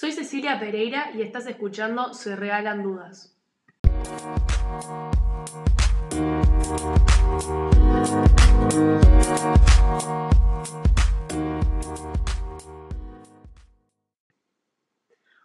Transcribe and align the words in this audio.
Soy 0.00 0.12
Cecilia 0.12 0.60
Pereira 0.60 1.10
y 1.12 1.22
estás 1.22 1.48
escuchando 1.48 2.14
Se 2.14 2.36
Regalan 2.36 2.84
Dudas. 2.84 3.36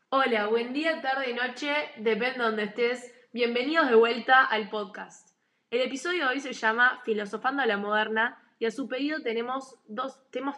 Hola, 0.09 0.45
buen 0.49 0.71
día, 0.71 1.01
tarde, 1.01 1.33
noche, 1.33 1.73
depende 1.97 2.37
de 2.37 2.43
donde 2.43 2.63
estés. 2.65 3.11
Bienvenidos 3.31 3.89
de 3.89 3.95
vuelta 3.95 4.45
al 4.45 4.69
podcast. 4.69 5.29
El 5.71 5.81
episodio 5.81 6.25
de 6.25 6.29
hoy 6.29 6.39
se 6.41 6.53
llama 6.53 7.01
Filosofando 7.03 7.63
a 7.63 7.65
la 7.65 7.77
Moderna 7.77 8.37
y 8.59 8.67
a 8.67 8.71
su 8.71 8.87
pedido 8.87 9.23
tenemos 9.23 9.79
dos, 9.87 10.19
tenemos 10.29 10.57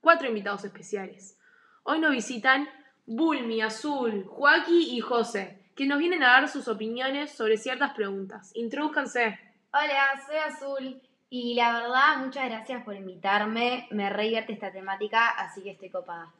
cuatro 0.00 0.28
invitados 0.28 0.64
especiales. 0.64 1.36
Hoy 1.82 1.98
nos 1.98 2.12
visitan 2.12 2.68
Bulmi, 3.06 3.60
Azul, 3.60 4.24
Joaquín 4.24 4.80
y 4.80 5.00
José, 5.00 5.58
que 5.76 5.86
nos 5.86 5.98
vienen 5.98 6.22
a 6.22 6.28
dar 6.28 6.48
sus 6.48 6.68
opiniones 6.68 7.30
sobre 7.30 7.58
ciertas 7.58 7.92
preguntas. 7.92 8.50
Introdúzcanse. 8.54 9.38
Hola, 9.72 10.22
soy 10.26 10.36
Azul 10.36 11.02
y 11.28 11.54
la 11.54 11.80
verdad, 11.80 12.24
muchas 12.24 12.48
gracias 12.48 12.82
por 12.82 12.96
invitarme. 12.96 13.88
Me 13.90 14.08
re 14.08 14.38
esta 14.48 14.72
temática, 14.72 15.30
así 15.30 15.62
que 15.62 15.72
estoy 15.72 15.90
copada. 15.90 16.32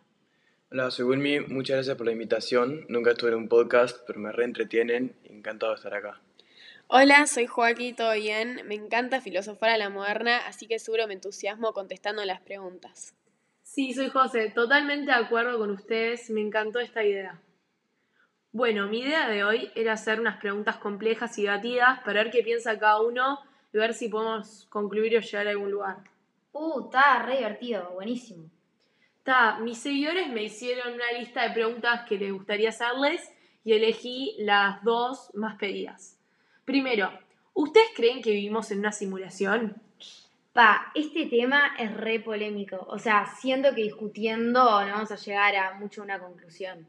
Hola, 0.71 0.91
soy 0.91 1.05
Bulmi, 1.05 1.41
muchas 1.41 1.77
gracias 1.77 1.97
por 1.97 2.07
la 2.07 2.13
invitación. 2.13 2.87
Nunca 2.89 3.11
estuve 3.11 3.31
en 3.31 3.37
un 3.37 3.49
podcast, 3.49 3.99
pero 4.07 4.19
me 4.21 4.33
reentretienen. 4.33 5.15
Encantado 5.25 5.73
de 5.73 5.77
estar 5.77 5.95
acá. 5.95 6.21
Hola, 6.87 7.27
soy 7.27 7.47
Joaquín, 7.47 7.95
¿todo 7.95 8.15
bien? 8.15 8.61
Me 8.67 8.75
encanta 8.75 9.21
filosofar 9.21 9.71
a 9.71 9.77
la 9.77 9.91
moderna, 9.91 10.39
así 10.47 10.67
que 10.67 10.79
seguro 10.79 11.07
me 11.07 11.15
entusiasmo 11.15 11.73
contestando 11.73 12.25
las 12.25 12.41
preguntas. 12.41 13.15
Sí, 13.75 13.93
soy 13.93 14.09
José, 14.09 14.53
totalmente 14.55 15.07
de 15.07 15.17
acuerdo 15.17 15.59
con 15.59 15.71
ustedes, 15.71 16.31
me 16.31 16.41
encantó 16.41 16.79
esta 16.79 17.03
idea. 17.03 17.41
Bueno, 18.53 18.87
mi 18.87 19.01
idea 19.01 19.29
de 19.29 19.43
hoy 19.43 19.69
era 19.75 19.95
hacer 19.95 20.21
unas 20.21 20.37
preguntas 20.37 20.77
complejas 20.77 21.37
y 21.41 21.47
batidas 21.47 21.99
para 22.05 22.23
ver 22.23 22.31
qué 22.31 22.45
piensa 22.45 22.79
cada 22.79 23.03
uno 23.03 23.41
y 23.73 23.79
ver 23.79 23.93
si 23.93 24.09
podemos 24.09 24.67
concluir 24.67 25.17
o 25.17 25.21
llegar 25.21 25.49
a 25.49 25.51
algún 25.51 25.73
lugar. 25.73 25.97
Uh, 26.53 26.85
está 26.85 27.21
re 27.25 27.39
divertido, 27.39 27.91
buenísimo. 27.95 28.49
Ta, 29.25 29.59
mis 29.59 29.79
seguidores 29.79 30.29
me 30.29 30.45
hicieron 30.45 30.95
una 30.95 31.11
lista 31.19 31.43
de 31.43 31.55
preguntas 31.55 32.03
que 32.09 32.17
les 32.17 32.33
gustaría 32.33 32.69
hacerles 32.69 33.29
y 33.65 33.73
elegí 33.73 34.37
las 34.39 34.85
dos 34.85 35.33
más 35.35 35.57
pedidas. 35.57 36.17
Primero, 36.65 37.11
¿ustedes 37.55 37.89
creen 37.97 38.23
que 38.23 38.31
vivimos 38.31 38.71
en 38.71 38.79
una 38.79 38.93
simulación? 38.93 39.83
Pa, 40.55 40.93
este 40.95 41.27
tema 41.27 41.75
es 41.81 41.93
re 41.97 42.21
polémico. 42.21 42.87
O 42.89 43.01
sea, 43.01 43.27
siento 43.41 43.75
que 43.75 43.83
discutiendo 43.83 44.63
no 44.63 44.93
vamos 44.93 45.11
a 45.11 45.17
llegar 45.17 45.57
a 45.57 45.75
mucho 45.75 46.01
una 46.01 46.21
conclusión. 46.21 46.87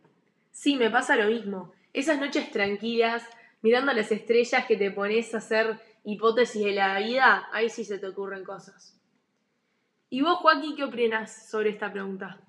Sí, 0.52 0.76
me 0.76 0.92
pasa 0.92 1.16
lo 1.16 1.26
mismo. 1.26 1.74
Esas 1.92 2.20
noches 2.20 2.52
tranquilas, 2.52 3.24
mirando 3.64 3.92
las 3.92 4.12
estrellas 4.12 4.68
que 4.68 4.78
te 4.78 4.92
pones 4.92 5.34
a 5.34 5.40
hacer 5.40 5.80
hipótesis 6.04 6.64
de 6.64 6.74
la 6.74 7.00
vida, 7.00 7.50
ahí 7.52 7.68
sí 7.72 7.84
se 7.84 7.98
te 7.98 8.06
ocurren 8.06 8.44
cosas. 8.44 8.96
¿Y 10.12 10.22
vos, 10.22 10.38
Joaquín, 10.38 10.76
qué 10.76 10.84
opinas 10.84 11.50
sobre 11.50 11.72
esta 11.72 11.92
pregunta? 11.92 12.40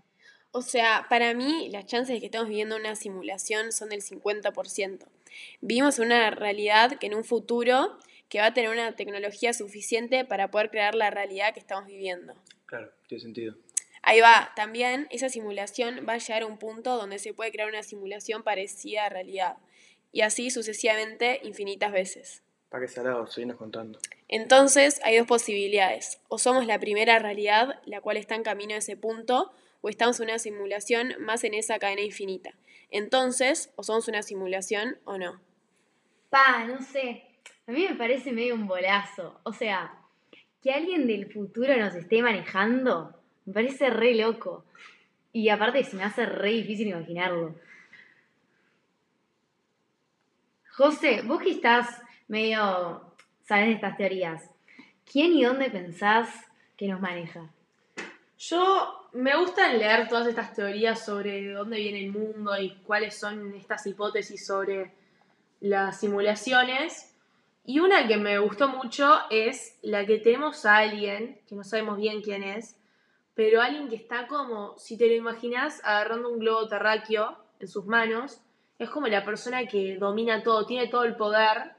O 0.51 0.61
sea, 0.61 1.06
para 1.08 1.33
mí 1.33 1.70
las 1.73 1.86
chances 1.86 2.14
de 2.14 2.20
que 2.20 2.27
estemos 2.27 2.48
viviendo 2.48 2.77
una 2.77 2.95
simulación 2.95 3.73
son 3.73 3.89
del 3.89 4.03
50%. 4.03 5.06
Vivimos 5.62 5.98
en 5.98 6.06
una 6.06 6.30
realidad 6.30 6.98
que 6.98 7.06
en 7.06 7.14
un 7.14 7.25
futuro 7.25 7.97
que 8.29 8.41
va 8.41 8.47
a 8.47 8.55
tener 8.55 8.71
una 8.71 8.97
tecnología 8.97 9.53
suficiente 9.53 10.25
para 10.25 10.51
poder 10.51 10.71
crear 10.71 10.95
la 10.95 11.11
realidad 11.11 11.55
que 11.55 11.61
estamos 11.61 11.87
viviendo. 11.87 12.35
Claro, 12.67 12.91
tiene 13.09 13.23
sentido. 13.23 13.55
Ahí 14.03 14.21
va, 14.21 14.53
también 14.55 15.09
esa 15.11 15.29
simulación 15.29 16.07
va 16.09 16.15
a 16.15 16.19
llegar 16.19 16.43
a 16.43 16.47
un 16.47 16.59
punto 16.59 16.97
donde 16.97 17.19
se 17.19 17.35
puede 17.35 17.51
crear 17.51 17.69
una 17.69 17.83
simulación 17.83 18.43
parecida 18.43 19.07
a 19.07 19.09
realidad. 19.09 19.57
Y 20.13 20.21
así 20.21 20.51
sucesivamente 20.51 21.41
infinitas 21.43 21.93
veces. 21.93 22.43
Para 22.69 22.87
que 22.87 22.93
salado, 22.93 23.27
seguimos 23.27 23.57
contando. 23.57 23.98
Entonces 24.29 25.01
hay 25.03 25.19
dos 25.19 25.27
posibilidades. 25.27 26.20
O 26.29 26.39
somos 26.39 26.67
la 26.67 26.79
primera 26.79 27.19
realidad, 27.19 27.81
la 27.85 28.01
cual 28.01 28.17
está 28.17 28.35
en 28.35 28.42
camino 28.42 28.75
a 28.75 28.79
ese 28.79 28.97
punto, 28.97 29.53
o 29.81 29.89
estamos 29.89 30.20
en 30.20 30.25
una 30.25 30.39
simulación 30.39 31.15
más 31.20 31.45
en 31.45 31.55
esa 31.55 31.79
cadena 31.79 32.03
infinita. 32.03 32.55
Entonces, 32.91 33.73
o 33.77 33.83
somos 33.83 34.09
una 34.09 34.23
simulación 34.23 34.98
o 35.05 35.19
no. 35.19 35.41
Pa, 36.31 36.65
no 36.65 36.81
sé. 36.81 37.26
A 37.67 37.73
mí 37.73 37.87
me 37.89 37.97
parece 37.97 38.33
medio 38.33 38.55
un 38.55 38.67
bolazo. 38.67 39.41
O 39.43 39.53
sea, 39.53 39.93
que 40.63 40.73
alguien 40.73 41.07
del 41.07 41.33
futuro 41.33 41.77
nos 41.77 41.95
esté 41.95 42.23
manejando, 42.23 43.15
me 43.45 43.53
parece 43.53 43.91
re 43.91 44.15
loco. 44.15 44.65
Y 45.33 45.49
aparte 45.49 45.85
se 45.85 45.97
me 45.97 46.05
hace 46.05 46.27
re 46.27 46.51
difícil 46.51 46.89
imaginarlo. 46.89 47.55
José, 50.71 51.23
vos 51.23 51.43
que 51.43 51.51
estás 51.51 52.03
medio 52.29 53.03
sabes 53.45 53.67
de 53.67 53.73
estas 53.73 53.97
teorías. 53.97 54.51
¿Quién 55.11 55.33
y 55.33 55.45
dónde 55.45 55.71
pensás 55.71 56.29
que 56.77 56.89
nos 56.89 57.01
maneja? 57.01 57.48
Yo 58.39 59.09
me 59.13 59.37
gusta 59.37 59.73
leer 59.73 60.09
todas 60.09 60.27
estas 60.27 60.53
teorías 60.53 61.05
sobre 61.05 61.53
dónde 61.53 61.79
viene 61.79 62.05
el 62.05 62.13
mundo 62.13 62.59
y 62.59 62.77
cuáles 62.85 63.19
son 63.19 63.55
estas 63.55 63.87
hipótesis 63.87 64.45
sobre 64.47 64.93
las 65.61 66.01
simulaciones. 66.01 67.16
Y 67.67 67.81
una 67.81 68.07
que 68.07 68.17
me 68.17 68.39
gustó 68.39 68.69
mucho 68.69 69.19
es 69.31 69.79
la 69.83 70.07
que 70.07 70.19
tenemos 70.19 70.65
a 70.65 70.77
alguien, 70.79 71.41
que 71.49 71.55
no 71.55 71.65
sabemos 71.65 71.99
bien 71.99 72.23
quién 72.23 72.43
es, 72.43 72.81
pero 73.35 73.61
alguien 73.61 73.89
que 73.89 73.97
está 73.97 74.27
como, 74.29 74.79
si 74.79 74.97
te 74.97 75.09
lo 75.09 75.15
imaginas, 75.15 75.81
agarrando 75.85 76.31
un 76.31 76.39
globo 76.39 76.69
terráqueo 76.69 77.37
en 77.61 77.69
sus 77.69 77.85
manos, 77.87 78.41
es 78.79 78.89
como 78.89 79.09
la 79.09 79.25
persona 79.25 79.67
que 79.67 79.97
domina 79.99 80.43
todo, 80.43 80.65
tiene 80.65 80.89
todo 80.89 81.05
el 81.05 81.17
poder 81.17 81.77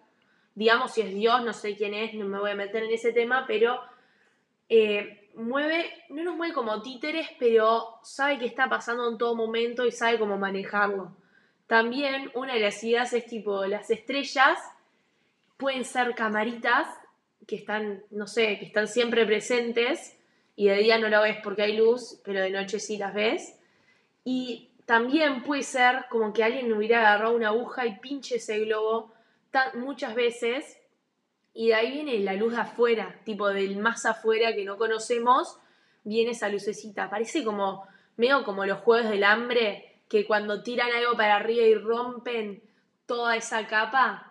digamos 0.57 0.91
si 0.91 1.01
es 1.01 1.13
Dios, 1.13 1.43
no 1.45 1.53
sé 1.53 1.75
quién 1.75 1.93
es, 1.93 2.15
no 2.15 2.25
me 2.25 2.39
voy 2.39 2.49
a 2.49 2.55
meter 2.55 2.81
en 2.81 2.91
ese 2.91 3.13
tema, 3.13 3.45
pero 3.45 3.79
eh, 4.67 5.29
mueve, 5.35 5.87
no 6.09 6.23
nos 6.23 6.35
mueve 6.35 6.55
como 6.55 6.81
títeres, 6.81 7.27
pero 7.37 7.99
sabe 8.01 8.39
qué 8.39 8.47
está 8.47 8.67
pasando 8.67 9.07
en 9.07 9.19
todo 9.19 9.35
momento 9.35 9.85
y 9.85 9.91
sabe 9.91 10.17
cómo 10.17 10.35
manejarlo. 10.39 11.15
También 11.67 12.31
una 12.33 12.55
de 12.55 12.61
las 12.61 12.83
ideas 12.83 13.13
es 13.13 13.27
tipo, 13.27 13.67
las 13.67 13.91
estrellas 13.91 14.57
pueden 15.57 15.85
ser 15.85 16.15
camaritas 16.15 16.87
que 17.45 17.55
están, 17.55 18.03
no 18.11 18.27
sé, 18.27 18.59
que 18.59 18.65
están 18.65 18.87
siempre 18.87 19.25
presentes 19.25 20.17
y 20.55 20.67
de 20.67 20.77
día 20.77 20.97
no 20.97 21.09
lo 21.09 21.21
ves 21.21 21.37
porque 21.43 21.63
hay 21.63 21.77
luz, 21.77 22.19
pero 22.23 22.41
de 22.41 22.49
noche 22.49 22.79
sí 22.79 22.97
las 22.97 23.13
ves. 23.13 23.59
Y 24.23 24.69
también 24.85 25.43
puede 25.43 25.63
ser 25.63 26.05
como 26.09 26.33
que 26.33 26.43
alguien 26.43 26.71
hubiera 26.73 26.99
agarrado 26.99 27.35
una 27.35 27.49
aguja 27.49 27.85
y 27.85 27.99
pinche 27.99 28.35
ese 28.35 28.59
globo 28.59 29.13
muchas 29.75 30.13
veces 30.13 30.77
y 31.53 31.69
de 31.69 31.73
ahí 31.73 31.91
viene 31.91 32.19
la 32.19 32.33
luz 32.33 32.53
de 32.53 32.59
afuera, 32.59 33.19
tipo 33.23 33.47
del 33.49 33.77
más 33.77 34.05
afuera 34.05 34.53
que 34.53 34.63
no 34.63 34.77
conocemos, 34.77 35.57
viene 36.03 36.31
esa 36.31 36.49
lucecita. 36.49 37.09
Parece 37.09 37.43
como, 37.43 37.87
medio 38.15 38.43
como 38.43 38.63
los 38.65 38.79
juegos 38.79 39.09
del 39.09 39.23
hambre, 39.23 40.01
que 40.07 40.27
cuando 40.27 40.61
tiran 40.61 40.91
algo 40.91 41.17
para 41.17 41.37
arriba 41.37 41.65
y 41.65 41.73
rompen 41.73 42.61
toda 43.07 43.35
esa 43.35 43.65
capa, 43.65 44.26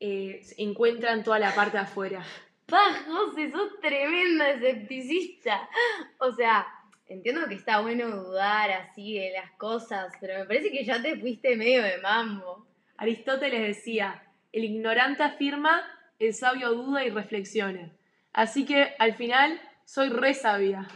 eh, 0.00 0.40
encuentran 0.56 1.22
toda 1.22 1.38
la 1.38 1.54
parte 1.54 1.76
de 1.76 1.82
afuera. 1.82 2.24
Pa, 2.66 3.04
José, 3.06 3.50
sos 3.50 3.78
tremenda 3.80 4.50
escepticista. 4.50 5.68
O 6.18 6.32
sea, 6.32 6.66
entiendo 7.06 7.46
que 7.48 7.54
está 7.54 7.80
bueno 7.80 8.08
dudar 8.08 8.70
así 8.70 9.18
de 9.18 9.32
las 9.32 9.50
cosas, 9.52 10.12
pero 10.20 10.38
me 10.38 10.46
parece 10.46 10.70
que 10.70 10.84
ya 10.84 11.02
te 11.02 11.18
fuiste 11.18 11.56
medio 11.56 11.82
de 11.82 11.98
mambo. 11.98 12.66
Aristóteles 12.96 13.76
decía, 13.76 14.22
el 14.52 14.64
ignorante 14.64 15.22
afirma, 15.22 15.82
el 16.18 16.34
sabio 16.34 16.72
duda 16.72 17.04
y 17.04 17.10
reflexiona. 17.10 17.92
Así 18.32 18.64
que 18.64 18.94
al 18.98 19.14
final 19.14 19.60
soy 19.84 20.08
re 20.08 20.34
sabia. 20.34 20.86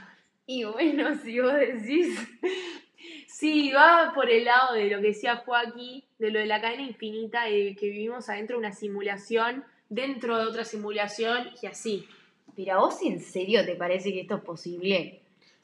Y 0.46 0.64
bueno, 0.64 1.14
si 1.16 1.40
vos 1.40 1.54
decís. 1.54 2.18
Sí, 3.26 3.72
va 3.72 4.12
por 4.14 4.30
el 4.30 4.44
lado 4.44 4.74
de 4.74 4.88
lo 4.88 5.00
que 5.00 5.08
decía 5.08 5.42
Joaquín, 5.44 6.03
de 6.24 6.32
lo 6.32 6.38
de 6.40 6.46
la 6.46 6.60
cadena 6.60 6.82
infinita 6.82 7.48
y 7.48 7.64
de 7.64 7.76
que 7.76 7.86
vivimos 7.86 8.28
adentro 8.28 8.56
de 8.56 8.66
una 8.66 8.72
simulación, 8.72 9.64
dentro 9.88 10.38
de 10.38 10.46
otra 10.46 10.64
simulación 10.64 11.50
y 11.62 11.66
así. 11.66 12.08
Pero 12.56 12.74
a 12.74 12.78
vos 12.78 13.02
en 13.02 13.20
serio 13.20 13.64
te 13.64 13.74
parece 13.74 14.12
que 14.12 14.20
esto 14.20 14.36
es 14.36 14.42
posible? 14.42 15.20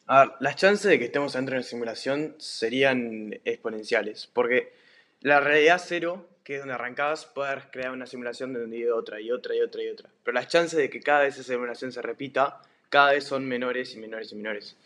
A 0.07 0.25
ver, 0.25 0.35
las 0.41 0.57
chances 0.57 0.91
de 0.91 0.99
que 0.99 1.07
estemos 1.07 1.35
adentro 1.35 1.55
de 1.55 1.61
una 1.61 1.69
simulación 1.69 2.35
serían 2.39 3.39
exponenciales, 3.45 4.29
porque 4.33 4.73
la 5.21 5.41
realidad 5.41 5.81
cero 5.85 6.27
que 6.45 6.55
es 6.55 6.61
donde 6.63 6.75
arrancabas, 6.75 7.27
poder 7.27 7.69
crear 7.71 7.93
una 7.93 8.07
simulación 8.07 8.53
de 8.53 8.61
donde 8.61 8.91
otra 8.91 9.21
y 9.21 9.31
otra 9.31 9.55
y 9.55 9.61
otra 9.61 9.83
y 9.85 9.89
otra. 9.89 10.11
Pero 10.25 10.35
las 10.35 10.49
chances 10.49 10.79
de 10.79 10.91
que 10.91 11.01
cada 11.01 11.21
vez 11.21 11.39
esa 11.39 11.53
simulación 11.53 11.93
se 11.93 12.03
repita, 12.03 12.61
cada 12.89 13.13
vez 13.13 13.23
son 13.23 13.47
menores 13.47 13.95
y 13.95 13.99
menores 13.99 14.33
y 14.33 14.35
menores. 14.35 14.77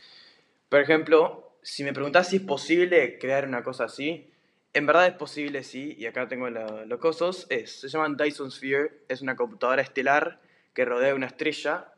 Por 0.69 0.81
ejemplo, 0.81 1.56
si 1.62 1.85
me 1.85 1.93
preguntás 1.93 2.29
si 2.29 2.37
es 2.37 2.43
posible 2.43 3.19
crear 3.19 3.47
una 3.47 3.62
cosa 3.62 3.85
así, 3.85 4.31
en 4.75 4.87
verdad 4.87 5.06
es 5.06 5.15
posible, 5.15 5.62
sí, 5.62 5.94
y 5.97 6.06
acá 6.06 6.26
tengo 6.26 6.50
los 6.50 6.99
cosos, 6.99 7.47
es, 7.49 7.81
se 7.81 7.88
llaman 7.88 8.17
Dyson 8.17 8.50
Sphere, 8.50 8.91
es 9.09 9.23
una 9.23 9.37
computadora 9.37 9.81
estelar 9.81 10.41
que 10.75 10.85
rodea 10.85 11.15
una 11.15 11.26
estrella, 11.26 11.93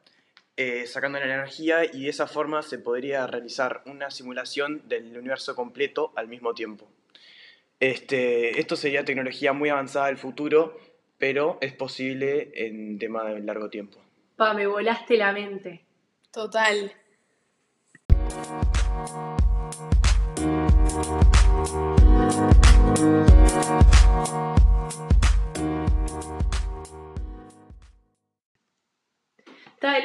eh, 0.59 0.87
sacando 0.87 1.19
la 1.19 1.25
energía, 1.25 1.87
y 1.87 2.05
de 2.05 2.11
esa 2.11 2.27
forma 2.27 2.63
se 2.63 2.79
podría 2.79 3.27
realizar 3.27 3.83
una 3.87 4.11
simulación 4.11 4.87
del 4.89 5.17
universo 5.17 5.57
completo 5.57 6.13
al 6.17 6.29
mismo 6.29 6.53
tiempo. 6.53 6.87
Este, 7.81 8.61
esto 8.61 8.77
sería 8.77 9.05
tecnología 9.05 9.55
muy 9.55 9.71
avanzada 9.71 10.07
del 10.07 10.19
futuro, 10.19 10.79
pero 11.17 11.57
es 11.63 11.73
posible 11.73 12.53
en 12.55 12.99
tema 12.99 13.25
de 13.25 13.41
largo 13.41 13.71
tiempo. 13.71 13.99
Pa, 14.37 14.53
me 14.53 14.67
volaste 14.67 15.17
la 15.17 15.33
mente. 15.33 15.83
Total. 16.31 16.93
El 20.97 21.03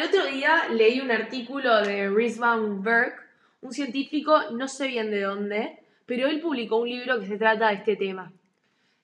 otro 0.08 0.26
día 0.26 0.68
leí 0.70 1.00
un 1.00 1.12
artículo 1.12 1.82
de 1.82 2.10
Rizvan 2.10 2.84
Berg, 2.84 3.14
un 3.62 3.72
científico, 3.72 4.52
no 4.52 4.68
sé 4.68 4.88
bien 4.88 5.12
de 5.12 5.22
dónde, 5.22 5.80
pero 6.06 6.28
él 6.28 6.42
publicó 6.42 6.78
un 6.78 6.90
libro 6.90 7.20
que 7.20 7.28
se 7.28 7.38
trata 7.38 7.70
de 7.70 7.76
este 7.76 7.96
tema. 7.96 8.34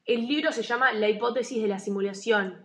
El 0.06 0.28
libro 0.28 0.52
se 0.52 0.64
llama 0.64 0.92
La 0.92 1.08
hipótesis 1.08 1.62
de 1.62 1.68
la 1.68 1.80
simulación, 1.80 2.58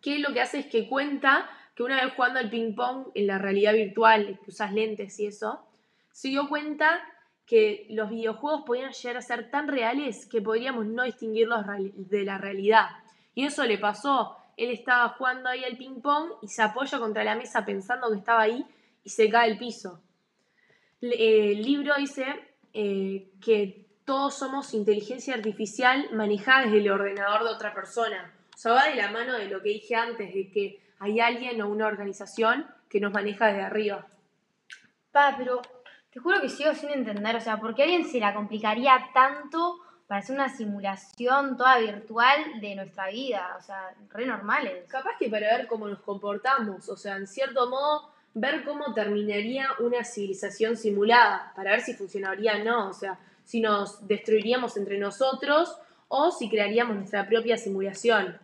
que 0.00 0.18
lo 0.18 0.32
que 0.32 0.40
hace 0.40 0.60
es 0.60 0.66
que 0.66 0.88
cuenta 0.88 1.48
que 1.76 1.82
una 1.82 2.02
vez 2.02 2.14
jugando 2.14 2.40
al 2.40 2.50
ping-pong 2.50 3.12
en 3.14 3.26
la 3.26 3.38
realidad 3.38 3.74
virtual, 3.74 4.40
usas 4.46 4.72
lentes 4.72 5.20
y 5.20 5.26
eso, 5.26 5.64
se 6.10 6.28
dio 6.28 6.48
cuenta 6.48 7.00
que 7.50 7.84
los 7.90 8.08
videojuegos 8.08 8.62
podían 8.64 8.92
llegar 8.92 9.16
a 9.16 9.22
ser 9.22 9.50
tan 9.50 9.66
reales 9.66 10.24
que 10.26 10.40
podríamos 10.40 10.86
no 10.86 11.02
distinguirlos 11.02 11.66
de 11.96 12.24
la 12.24 12.38
realidad. 12.38 12.86
Y 13.34 13.44
eso 13.44 13.64
le 13.64 13.76
pasó. 13.76 14.36
Él 14.56 14.70
estaba 14.70 15.08
jugando 15.08 15.48
ahí 15.48 15.64
al 15.64 15.76
ping-pong 15.76 16.34
y 16.42 16.46
se 16.46 16.62
apoya 16.62 17.00
contra 17.00 17.24
la 17.24 17.34
mesa 17.34 17.64
pensando 17.66 18.08
que 18.08 18.18
estaba 18.18 18.42
ahí 18.42 18.64
y 19.02 19.10
se 19.10 19.28
cae 19.28 19.50
al 19.50 19.58
piso. 19.58 20.00
Eh, 21.00 21.50
El 21.50 21.62
libro 21.62 21.94
dice 21.98 22.24
eh, 22.72 23.32
que 23.44 23.84
todos 24.04 24.38
somos 24.38 24.72
inteligencia 24.72 25.34
artificial 25.34 26.08
manejada 26.12 26.66
desde 26.66 26.78
el 26.78 26.90
ordenador 26.92 27.42
de 27.42 27.50
otra 27.50 27.74
persona. 27.74 28.32
O 28.54 28.58
sea, 28.58 28.74
va 28.74 28.84
de 28.84 28.94
la 28.94 29.10
mano 29.10 29.36
de 29.36 29.48
lo 29.48 29.60
que 29.60 29.70
dije 29.70 29.96
antes, 29.96 30.32
de 30.32 30.52
que 30.52 30.80
hay 31.00 31.18
alguien 31.18 31.60
o 31.62 31.68
una 31.68 31.88
organización 31.88 32.64
que 32.88 33.00
nos 33.00 33.12
maneja 33.12 33.48
desde 33.48 33.62
arriba. 33.62 34.06
Pa, 35.10 35.34
pero 35.36 35.62
te 36.10 36.18
juro 36.18 36.40
que 36.40 36.48
sigo 36.48 36.74
sin 36.74 36.90
entender, 36.90 37.36
o 37.36 37.40
sea, 37.40 37.58
¿por 37.58 37.74
qué 37.74 37.84
alguien 37.84 38.04
se 38.04 38.18
la 38.18 38.34
complicaría 38.34 39.10
tanto 39.14 39.78
para 40.08 40.20
hacer 40.20 40.34
una 40.34 40.48
simulación 40.48 41.56
toda 41.56 41.78
virtual 41.78 42.60
de 42.60 42.74
nuestra 42.74 43.08
vida? 43.08 43.56
O 43.58 43.62
sea, 43.62 43.94
re 44.10 44.26
normales. 44.26 44.86
Capaz 44.88 45.16
que 45.18 45.28
para 45.28 45.56
ver 45.56 45.68
cómo 45.68 45.86
nos 45.86 46.00
comportamos, 46.00 46.88
o 46.88 46.96
sea, 46.96 47.16
en 47.16 47.28
cierto 47.28 47.70
modo, 47.70 48.10
ver 48.34 48.64
cómo 48.64 48.92
terminaría 48.92 49.68
una 49.78 50.04
civilización 50.04 50.76
simulada, 50.76 51.52
para 51.54 51.72
ver 51.72 51.80
si 51.80 51.94
funcionaría 51.94 52.56
o 52.56 52.64
no, 52.64 52.88
o 52.88 52.92
sea, 52.92 53.18
si 53.44 53.60
nos 53.60 54.06
destruiríamos 54.06 54.76
entre 54.76 54.98
nosotros 54.98 55.76
o 56.08 56.32
si 56.32 56.48
crearíamos 56.48 56.96
nuestra 56.96 57.28
propia 57.28 57.56
simulación. 57.56 58.38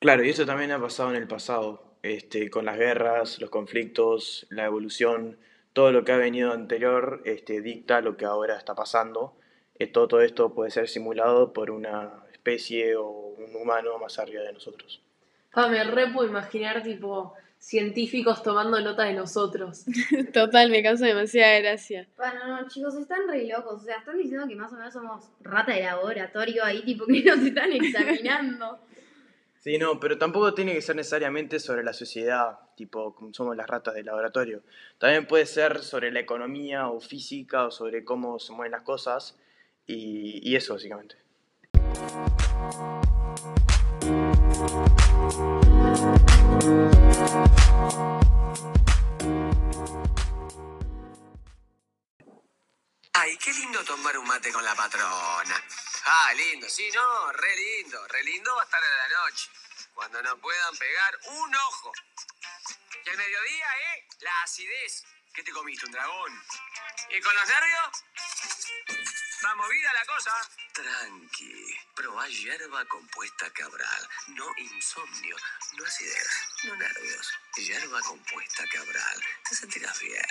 Claro, 0.00 0.24
y 0.24 0.30
eso 0.30 0.46
también 0.46 0.72
ha 0.72 0.80
pasado 0.80 1.10
en 1.10 1.16
el 1.16 1.26
pasado, 1.28 1.87
este, 2.08 2.50
con 2.50 2.64
las 2.64 2.78
guerras, 2.78 3.40
los 3.40 3.50
conflictos, 3.50 4.46
la 4.50 4.64
evolución, 4.64 5.38
todo 5.72 5.92
lo 5.92 6.04
que 6.04 6.12
ha 6.12 6.16
venido 6.16 6.52
anterior 6.52 7.22
este, 7.24 7.60
dicta 7.60 8.00
lo 8.00 8.16
que 8.16 8.24
ahora 8.24 8.56
está 8.56 8.74
pasando. 8.74 9.34
Eh, 9.78 9.86
todo, 9.86 10.08
todo 10.08 10.20
esto 10.22 10.54
puede 10.54 10.70
ser 10.70 10.88
simulado 10.88 11.52
por 11.52 11.70
una 11.70 12.24
especie 12.32 12.96
o 12.96 13.08
un 13.08 13.54
humano 13.54 13.98
más 13.98 14.18
arriba 14.18 14.42
de 14.42 14.52
nosotros. 14.52 15.00
Ah, 15.52 15.68
me 15.68 15.82
re 15.84 16.10
puedo 16.12 16.28
imaginar, 16.28 16.82
tipo, 16.82 17.34
científicos 17.58 18.42
tomando 18.42 18.80
nota 18.80 19.04
de 19.04 19.14
nosotros. 19.14 19.84
Total, 20.32 20.70
me 20.70 20.82
causa 20.82 21.06
demasiada 21.06 21.58
gracia. 21.60 22.08
Bueno, 22.16 22.46
no, 22.46 22.68
chicos, 22.68 22.94
están 22.96 23.28
re 23.28 23.46
locos. 23.46 23.82
O 23.82 23.84
sea, 23.84 23.98
están 23.98 24.18
diciendo 24.18 24.46
que 24.48 24.56
más 24.56 24.72
o 24.72 24.76
menos 24.76 24.92
somos 24.92 25.30
rata 25.40 25.72
de 25.72 25.82
laboratorio 25.82 26.64
ahí, 26.64 26.82
tipo 26.82 27.06
que 27.06 27.22
nos 27.22 27.40
están 27.40 27.72
examinando. 27.72 28.78
Sí, 29.60 29.76
no, 29.76 29.98
pero 29.98 30.18
tampoco 30.18 30.54
tiene 30.54 30.72
que 30.72 30.82
ser 30.82 30.94
necesariamente 30.96 31.58
sobre 31.58 31.82
la 31.82 31.92
sociedad, 31.92 32.58
tipo 32.76 33.14
como 33.14 33.34
somos 33.34 33.56
las 33.56 33.66
ratas 33.66 33.94
del 33.94 34.06
laboratorio. 34.06 34.62
También 34.98 35.26
puede 35.26 35.46
ser 35.46 35.82
sobre 35.82 36.12
la 36.12 36.20
economía 36.20 36.88
o 36.88 37.00
física 37.00 37.64
o 37.66 37.70
sobre 37.70 38.04
cómo 38.04 38.38
se 38.38 38.52
mueven 38.52 38.72
las 38.72 38.82
cosas 38.82 39.36
y, 39.86 40.48
y 40.48 40.54
eso 40.54 40.74
básicamente. 40.74 41.16
Ay, 53.14 53.36
qué 53.42 53.52
lindo 53.52 53.80
tomar 53.84 54.16
un 54.18 54.26
mate 54.26 54.52
con 54.52 54.64
la 54.64 54.74
patrona. 54.76 55.56
Ah, 56.10 56.32
lindo, 56.34 56.66
sí, 56.70 56.88
no, 56.94 57.32
re 57.32 57.56
lindo, 57.56 57.98
re 58.08 58.22
lindo 58.22 58.50
cuando 59.94 60.22
no 60.22 60.38
puedan 60.38 60.76
pegar 60.76 61.18
un 61.24 61.54
ojo. 61.54 61.92
Y 63.04 63.08
al 63.08 63.16
mediodía, 63.16 63.66
¿eh? 63.66 64.06
La 64.20 64.42
acidez. 64.42 65.04
¿Qué 65.34 65.42
te 65.42 65.52
comiste, 65.52 65.86
un 65.86 65.92
dragón? 65.92 66.42
¿Y 67.10 67.20
con 67.20 67.34
los 67.34 67.48
nervios? 67.48 68.04
¿Va 69.44 69.54
movida 69.54 69.92
la 69.92 70.04
cosa? 70.06 70.32
Tranqui, 70.72 71.78
probá 71.94 72.26
hierba 72.28 72.84
compuesta 72.86 73.50
cabral. 73.52 74.08
No 74.28 74.46
insomnio, 74.56 75.36
no 75.74 75.84
acidez, 75.84 76.28
no 76.64 76.74
nervios. 76.76 77.32
Hierba 77.56 78.00
compuesta 78.02 78.66
cabral. 78.68 79.24
Te 79.48 79.54
sentirás 79.54 80.00
bien. 80.00 80.24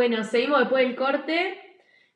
Bueno, 0.00 0.24
seguimos 0.24 0.60
después 0.60 0.86
del 0.86 0.96
corte. 0.96 1.58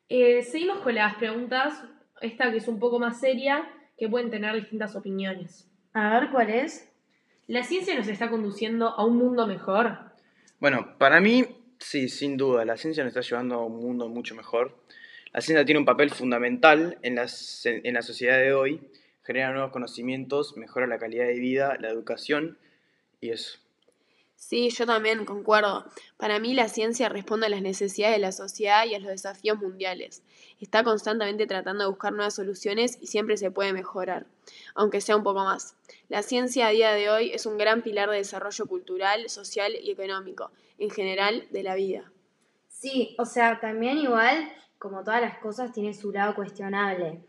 Eh, 0.09 0.41
seguimos 0.41 0.79
con 0.79 0.95
las 0.95 1.17
preguntas, 1.17 1.83
esta 2.19 2.49
que 2.49 2.57
es 2.57 2.67
un 2.67 2.79
poco 2.79 2.97
más 2.97 3.19
seria, 3.19 3.63
que 3.95 4.09
pueden 4.09 4.31
tener 4.31 4.55
distintas 4.55 4.95
opiniones. 4.95 5.69
A 5.93 6.19
ver 6.19 6.31
cuál 6.31 6.49
es. 6.49 6.91
¿La 7.45 7.61
ciencia 7.61 7.95
nos 7.95 8.07
está 8.07 8.31
conduciendo 8.31 8.87
a 8.87 9.05
un 9.05 9.17
mundo 9.17 9.45
mejor? 9.45 9.99
Bueno, 10.59 10.97
para 10.97 11.21
mí, 11.21 11.45
sí, 11.77 12.09
sin 12.09 12.37
duda, 12.37 12.65
la 12.65 12.75
ciencia 12.75 13.03
nos 13.03 13.15
está 13.15 13.21
llevando 13.21 13.53
a 13.53 13.63
un 13.63 13.79
mundo 13.79 14.09
mucho 14.09 14.33
mejor. 14.33 14.75
La 15.31 15.41
ciencia 15.41 15.63
tiene 15.63 15.77
un 15.77 15.85
papel 15.85 16.09
fundamental 16.09 16.97
en 17.03 17.13
la, 17.13 17.27
en 17.65 17.93
la 17.93 18.01
sociedad 18.01 18.39
de 18.39 18.51
hoy, 18.51 18.81
genera 19.21 19.51
nuevos 19.51 19.71
conocimientos, 19.71 20.57
mejora 20.57 20.87
la 20.87 20.97
calidad 20.97 21.27
de 21.27 21.37
vida, 21.37 21.77
la 21.79 21.89
educación 21.89 22.57
y 23.21 23.29
eso. 23.29 23.59
Sí, 24.47 24.69
yo 24.69 24.85
también 24.85 25.25
concuerdo. 25.25 25.85
Para 26.17 26.37
mí 26.37 26.53
la 26.53 26.67
ciencia 26.67 27.09
responde 27.09 27.47
a 27.47 27.49
las 27.49 27.63
necesidades 27.63 28.17
de 28.17 28.21
la 28.21 28.31
sociedad 28.31 28.85
y 28.85 28.93
a 28.93 28.99
los 28.99 29.09
desafíos 29.09 29.57
mundiales. 29.57 30.21
Está 30.61 30.83
constantemente 30.83 31.47
tratando 31.47 31.83
de 31.83 31.89
buscar 31.89 32.13
nuevas 32.13 32.35
soluciones 32.35 32.99
y 33.01 33.07
siempre 33.07 33.37
se 33.37 33.49
puede 33.49 33.73
mejorar, 33.73 34.27
aunque 34.75 35.01
sea 35.01 35.15
un 35.15 35.23
poco 35.23 35.43
más. 35.43 35.75
La 36.09 36.21
ciencia 36.21 36.67
a 36.67 36.69
día 36.69 36.91
de 36.91 37.09
hoy 37.09 37.31
es 37.31 37.47
un 37.47 37.57
gran 37.57 37.81
pilar 37.81 38.07
de 38.11 38.17
desarrollo 38.17 38.67
cultural, 38.67 39.29
social 39.31 39.73
y 39.81 39.89
económico, 39.89 40.51
en 40.77 40.91
general 40.91 41.47
de 41.49 41.63
la 41.63 41.73
vida. 41.73 42.11
Sí, 42.69 43.15
o 43.17 43.25
sea, 43.25 43.59
también 43.59 43.97
igual, 43.97 44.47
como 44.77 45.03
todas 45.03 45.21
las 45.21 45.39
cosas, 45.39 45.73
tiene 45.73 45.95
su 45.95 46.11
lado 46.11 46.35
cuestionable. 46.35 47.19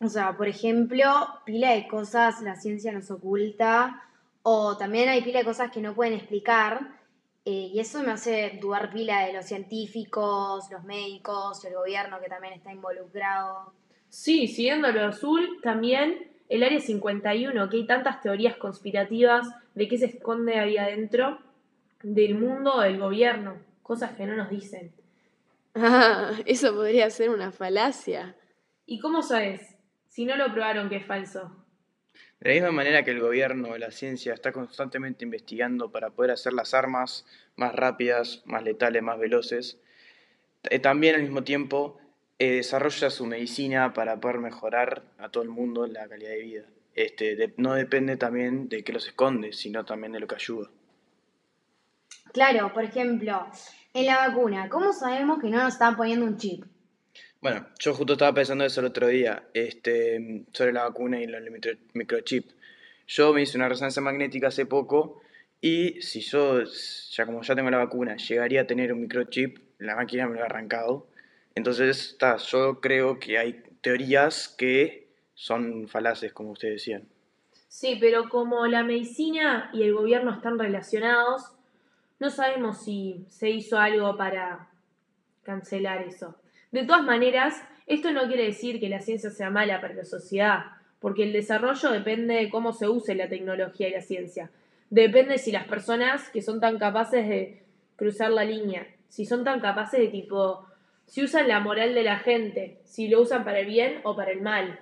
O 0.00 0.08
sea, 0.08 0.36
por 0.36 0.48
ejemplo, 0.48 1.06
pila 1.46 1.70
de 1.70 1.86
cosas 1.86 2.42
la 2.42 2.56
ciencia 2.56 2.90
nos 2.90 3.12
oculta, 3.12 4.02
o 4.42 4.76
también 4.76 5.08
hay 5.08 5.22
pila 5.22 5.40
de 5.40 5.44
cosas 5.44 5.70
que 5.70 5.80
no 5.80 5.94
pueden 5.94 6.14
explicar, 6.14 7.00
eh, 7.44 7.70
y 7.72 7.80
eso 7.80 8.02
me 8.02 8.12
hace 8.12 8.58
dudar 8.60 8.92
pila 8.92 9.26
de 9.26 9.32
los 9.32 9.46
científicos, 9.46 10.70
los 10.70 10.84
médicos, 10.84 11.64
el 11.64 11.74
gobierno 11.74 12.20
que 12.20 12.28
también 12.28 12.54
está 12.54 12.72
involucrado. 12.72 13.72
Sí, 14.08 14.46
siguiendo 14.46 14.92
lo 14.92 15.06
azul, 15.06 15.58
también 15.62 16.30
el 16.48 16.62
Área 16.62 16.80
51, 16.80 17.68
que 17.68 17.76
hay 17.78 17.86
tantas 17.86 18.20
teorías 18.20 18.56
conspirativas 18.56 19.48
de 19.74 19.88
qué 19.88 19.98
se 19.98 20.06
esconde 20.06 20.58
ahí 20.58 20.76
adentro 20.76 21.38
del 22.02 22.34
mundo 22.36 22.74
o 22.74 22.80
del 22.80 22.98
gobierno, 22.98 23.56
cosas 23.82 24.12
que 24.12 24.26
no 24.26 24.36
nos 24.36 24.50
dicen. 24.50 24.92
Ah, 25.74 26.32
eso 26.46 26.74
podría 26.74 27.10
ser 27.10 27.30
una 27.30 27.50
falacia. 27.52 28.36
¿Y 28.86 29.00
cómo 29.00 29.22
sabes? 29.22 29.76
Si 30.08 30.26
no 30.26 30.36
lo 30.36 30.52
probaron 30.52 30.88
que 30.88 30.96
es 30.96 31.06
falso. 31.06 31.61
De 32.42 32.48
la 32.48 32.54
misma 32.54 32.72
manera 32.72 33.04
que 33.04 33.12
el 33.12 33.20
gobierno 33.20 33.68
o 33.68 33.78
la 33.78 33.92
ciencia 33.92 34.34
está 34.34 34.50
constantemente 34.50 35.24
investigando 35.24 35.92
para 35.92 36.10
poder 36.10 36.32
hacer 36.32 36.52
las 36.52 36.74
armas 36.74 37.24
más 37.54 37.72
rápidas, 37.72 38.42
más 38.46 38.64
letales, 38.64 39.00
más 39.00 39.16
veloces, 39.16 39.78
eh, 40.64 40.80
también 40.80 41.14
al 41.14 41.22
mismo 41.22 41.44
tiempo 41.44 42.00
eh, 42.40 42.56
desarrolla 42.56 43.10
su 43.10 43.26
medicina 43.26 43.92
para 43.92 44.20
poder 44.20 44.38
mejorar 44.38 45.04
a 45.18 45.28
todo 45.28 45.44
el 45.44 45.50
mundo 45.50 45.86
la 45.86 46.08
calidad 46.08 46.30
de 46.30 46.42
vida. 46.42 46.64
Este, 46.96 47.54
no 47.58 47.74
depende 47.74 48.16
también 48.16 48.68
de 48.68 48.82
qué 48.82 48.92
los 48.92 49.06
esconde, 49.06 49.52
sino 49.52 49.84
también 49.84 50.12
de 50.12 50.18
lo 50.18 50.26
que 50.26 50.34
ayuda. 50.34 50.68
Claro, 52.32 52.72
por 52.72 52.82
ejemplo, 52.82 53.46
en 53.94 54.06
la 54.06 54.26
vacuna, 54.26 54.68
¿cómo 54.68 54.92
sabemos 54.92 55.38
que 55.40 55.48
no 55.48 55.58
nos 55.62 55.74
están 55.74 55.94
poniendo 55.94 56.26
un 56.26 56.38
chip? 56.38 56.64
Bueno, 57.42 57.66
yo 57.80 57.92
justo 57.92 58.12
estaba 58.12 58.32
pensando 58.32 58.64
eso 58.64 58.78
el 58.80 58.86
otro 58.86 59.08
día, 59.08 59.42
este, 59.52 60.44
sobre 60.52 60.72
la 60.72 60.84
vacuna 60.84 61.20
y 61.20 61.24
el 61.24 61.50
micro- 61.50 61.76
microchip. 61.92 62.52
Yo 63.08 63.32
me 63.32 63.42
hice 63.42 63.58
una 63.58 63.68
resonancia 63.68 64.00
magnética 64.00 64.46
hace 64.46 64.64
poco 64.64 65.20
y 65.60 66.00
si 66.02 66.20
yo, 66.20 66.62
ya 66.62 67.26
como 67.26 67.42
ya 67.42 67.56
tengo 67.56 67.68
la 67.68 67.78
vacuna, 67.78 68.16
llegaría 68.16 68.60
a 68.60 68.66
tener 68.68 68.92
un 68.92 69.00
microchip, 69.00 69.58
la 69.78 69.96
máquina 69.96 70.28
me 70.28 70.36
lo 70.36 70.42
ha 70.42 70.46
arrancado. 70.46 71.08
Entonces, 71.56 72.12
está, 72.12 72.36
yo 72.36 72.80
creo 72.80 73.18
que 73.18 73.38
hay 73.38 73.60
teorías 73.80 74.46
que 74.56 75.08
son 75.34 75.88
falaces, 75.88 76.32
como 76.32 76.52
ustedes 76.52 76.74
decían. 76.74 77.08
Sí, 77.66 77.98
pero 78.00 78.28
como 78.28 78.68
la 78.68 78.84
medicina 78.84 79.68
y 79.72 79.82
el 79.82 79.94
gobierno 79.94 80.32
están 80.32 80.60
relacionados, 80.60 81.56
no 82.20 82.30
sabemos 82.30 82.84
si 82.84 83.26
se 83.28 83.50
hizo 83.50 83.80
algo 83.80 84.16
para 84.16 84.68
cancelar 85.42 86.02
eso. 86.02 86.36
De 86.72 86.84
todas 86.84 87.04
maneras, 87.04 87.62
esto 87.86 88.12
no 88.12 88.26
quiere 88.28 88.46
decir 88.46 88.80
que 88.80 88.88
la 88.88 89.00
ciencia 89.00 89.28
sea 89.28 89.50
mala 89.50 89.82
para 89.82 89.92
la 89.92 90.06
sociedad, 90.06 90.64
porque 91.00 91.22
el 91.22 91.34
desarrollo 91.34 91.90
depende 91.90 92.32
de 92.32 92.48
cómo 92.48 92.72
se 92.72 92.88
use 92.88 93.14
la 93.14 93.28
tecnología 93.28 93.88
y 93.88 93.92
la 93.92 94.00
ciencia. 94.00 94.50
Depende 94.88 95.36
si 95.36 95.52
las 95.52 95.68
personas 95.68 96.30
que 96.30 96.40
son 96.40 96.60
tan 96.60 96.78
capaces 96.78 97.28
de 97.28 97.62
cruzar 97.96 98.30
la 98.30 98.44
línea, 98.44 98.86
si 99.10 99.26
son 99.26 99.44
tan 99.44 99.60
capaces 99.60 100.00
de 100.00 100.08
tipo, 100.08 100.64
si 101.04 101.22
usan 101.22 101.46
la 101.46 101.60
moral 101.60 101.92
de 101.94 102.04
la 102.04 102.20
gente, 102.20 102.78
si 102.84 103.08
lo 103.08 103.20
usan 103.20 103.44
para 103.44 103.58
el 103.58 103.66
bien 103.66 104.00
o 104.04 104.16
para 104.16 104.30
el 104.30 104.40
mal. 104.40 104.80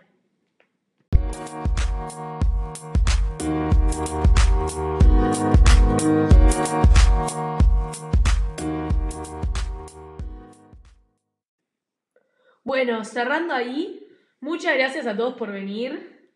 Bueno, 12.62 13.04
cerrando 13.04 13.54
ahí, 13.54 14.06
muchas 14.40 14.74
gracias 14.74 15.06
a 15.06 15.16
todos 15.16 15.34
por 15.34 15.50
venir. 15.50 16.30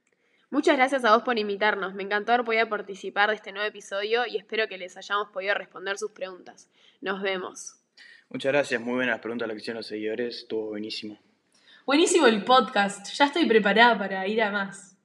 Muchas 0.50 0.76
gracias 0.76 1.04
a 1.04 1.14
vos 1.14 1.24
por 1.24 1.38
invitarnos. 1.38 1.94
Me 1.94 2.02
encantó 2.02 2.32
haber 2.32 2.46
podido 2.46 2.68
participar 2.68 3.28
de 3.28 3.36
este 3.36 3.52
nuevo 3.52 3.66
episodio 3.66 4.26
y 4.26 4.36
espero 4.36 4.68
que 4.68 4.78
les 4.78 4.96
hayamos 4.96 5.30
podido 5.30 5.54
responder 5.54 5.98
sus 5.98 6.12
preguntas. 6.12 6.70
Nos 7.00 7.20
vemos. 7.22 7.76
Muchas 8.30 8.52
gracias, 8.52 8.80
muy 8.80 8.94
buenas 8.94 9.20
preguntas 9.20 9.46
las 9.46 9.54
que 9.56 9.60
hicieron 9.60 9.78
los 9.78 9.86
seguidores, 9.86 10.38
estuvo 10.38 10.68
buenísimo. 10.68 11.18
Buenísimo 11.84 12.26
el 12.26 12.42
podcast, 12.44 13.12
ya 13.12 13.26
estoy 13.26 13.46
preparada 13.46 13.98
para 13.98 14.26
ir 14.26 14.42
a 14.42 14.50
más. 14.50 14.96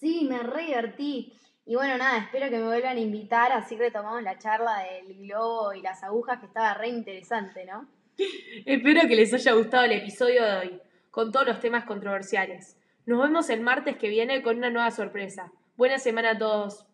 Sí, 0.00 0.26
me 0.28 0.38
re 0.38 0.66
divertí. 0.66 1.32
Y 1.66 1.74
bueno, 1.74 1.98
nada, 1.98 2.18
espero 2.18 2.48
que 2.48 2.58
me 2.58 2.64
vuelvan 2.66 2.96
a 2.96 3.00
invitar, 3.00 3.52
así 3.52 3.76
retomamos 3.76 4.22
la 4.22 4.38
charla 4.38 4.84
del 4.84 5.16
globo 5.16 5.74
y 5.74 5.82
las 5.82 6.02
agujas, 6.02 6.38
que 6.38 6.46
estaba 6.46 6.74
re 6.74 6.88
interesante, 6.88 7.64
¿no? 7.66 7.88
Espero 8.66 9.06
que 9.08 9.16
les 9.16 9.32
haya 9.34 9.52
gustado 9.52 9.84
el 9.84 9.92
episodio 9.92 10.44
de 10.44 10.56
hoy, 10.56 10.80
con 11.10 11.32
todos 11.32 11.46
los 11.46 11.60
temas 11.60 11.84
controversiales. 11.84 12.76
Nos 13.04 13.22
vemos 13.22 13.50
el 13.50 13.60
martes 13.60 13.96
que 13.96 14.08
viene 14.08 14.42
con 14.42 14.56
una 14.56 14.70
nueva 14.70 14.90
sorpresa. 14.90 15.52
Buena 15.76 15.98
semana 15.98 16.32
a 16.32 16.38
todos. 16.38 16.86